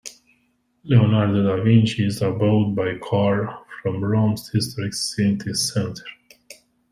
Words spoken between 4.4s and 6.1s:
historic city centre.